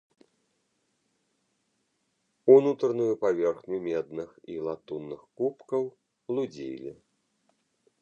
Унутраную 2.55 3.13
паверхню 3.27 3.77
медных 3.87 4.29
і 4.55 4.59
латунных 4.71 5.21
кубкаў 5.41 5.83
лудзілі. 6.37 6.91